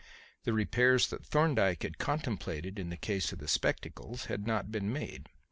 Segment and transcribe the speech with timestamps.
[0.45, 4.91] The repairs that Thorndyke had contemplated in the case of the spectacles, had not been
[4.91, 5.29] made.